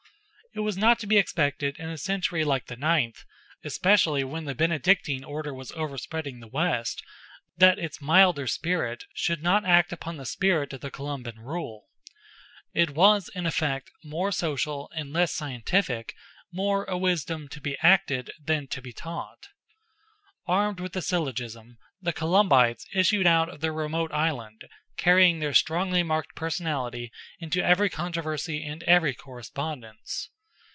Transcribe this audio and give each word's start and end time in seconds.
It 0.53 0.59
was 0.59 0.75
not 0.75 0.99
to 0.99 1.07
be 1.07 1.17
expected 1.17 1.79
in 1.79 1.87
a 1.87 1.97
century 1.97 2.43
like 2.43 2.65
the 2.65 2.75
ninth, 2.75 3.23
especially 3.63 4.25
when 4.25 4.43
the 4.43 4.53
Benedictine 4.53 5.23
Order 5.23 5.53
was 5.53 5.71
overspreading 5.71 6.41
the 6.41 6.49
West, 6.49 7.01
that 7.55 7.79
its 7.79 8.01
milder 8.01 8.47
spirit 8.47 9.05
should 9.13 9.41
not 9.41 9.63
act 9.63 9.93
upon 9.93 10.17
the 10.17 10.25
spirit 10.25 10.73
of 10.73 10.81
the 10.81 10.91
Columban 10.91 11.39
rule. 11.39 11.87
It 12.73 12.89
was, 12.89 13.29
in 13.33 13.45
effect, 13.45 13.91
more 14.03 14.29
social, 14.33 14.91
and 14.93 15.13
less 15.13 15.33
scientific, 15.33 16.15
more 16.51 16.83
a 16.83 16.97
wisdom 16.97 17.47
to 17.47 17.61
be 17.61 17.77
acted 17.81 18.31
than 18.43 18.67
to 18.71 18.81
be 18.81 18.91
taught. 18.91 19.47
Armed 20.47 20.81
with 20.81 20.91
the 20.91 21.01
syllogism, 21.01 21.77
the 22.01 22.11
Columbites 22.11 22.85
issued 22.93 23.25
out 23.25 23.47
of 23.47 23.61
their 23.61 23.71
remote 23.71 24.11
island, 24.11 24.65
carrying 24.97 25.39
their 25.39 25.53
strongly 25.53 26.03
marked 26.03 26.35
personality 26.35 27.09
into 27.39 27.63
every 27.63 27.89
controversy 27.89 28.65
and 28.65 28.83
every 28.83 29.13
correspondence. 29.13 30.29